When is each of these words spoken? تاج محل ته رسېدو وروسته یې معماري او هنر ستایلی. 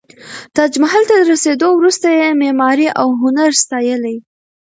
تاج 0.55 0.71
محل 0.83 1.03
ته 1.09 1.15
رسېدو 1.31 1.69
وروسته 1.75 2.07
یې 2.19 2.29
معماري 2.41 2.87
او 3.01 3.07
هنر 3.21 3.49
ستایلی. 3.63 4.17